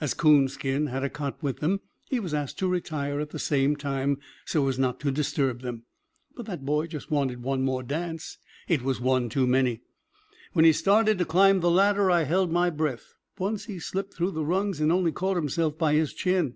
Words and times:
As 0.00 0.14
Coonskin 0.14 0.86
had 0.86 1.02
a 1.02 1.10
cot 1.10 1.42
with 1.42 1.58
them, 1.58 1.80
he 2.08 2.20
was 2.20 2.32
asked 2.32 2.60
to 2.60 2.68
retire 2.68 3.18
at 3.18 3.30
the 3.30 3.40
same 3.40 3.74
time, 3.74 4.20
so 4.44 4.68
as 4.68 4.78
not 4.78 5.00
to 5.00 5.10
disturb 5.10 5.62
them. 5.62 5.82
But 6.36 6.46
that 6.46 6.64
boy 6.64 6.86
wanted 6.86 6.90
just 6.92 7.10
one 7.44 7.62
more 7.64 7.82
dance 7.82 8.38
it 8.68 8.82
was 8.82 9.00
one 9.00 9.28
too 9.28 9.48
many. 9.48 9.80
When 10.52 10.64
he 10.64 10.72
started 10.72 11.18
to 11.18 11.24
climb 11.24 11.58
the 11.58 11.72
ladder 11.72 12.08
I 12.08 12.22
held 12.22 12.52
my 12.52 12.70
breath; 12.70 13.14
once 13.36 13.64
he 13.64 13.80
slipped 13.80 14.14
through 14.14 14.30
the 14.30 14.44
rungs 14.44 14.80
and 14.80 14.92
only 14.92 15.10
caught 15.10 15.34
himself 15.34 15.76
by 15.76 15.94
his 15.94 16.14
chin. 16.14 16.54